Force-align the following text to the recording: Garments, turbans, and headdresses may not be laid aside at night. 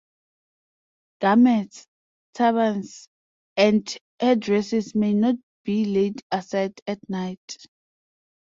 Garments, 1.19 1.85
turbans, 2.33 3.07
and 3.55 3.95
headdresses 4.19 4.95
may 4.95 5.13
not 5.13 5.35
be 5.63 5.85
laid 5.85 6.19
aside 6.31 6.81
at 6.87 6.97
night. 7.07 7.57